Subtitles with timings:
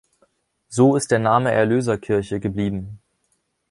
[0.67, 2.97] So ist der Name Erlöserkirche geblieben.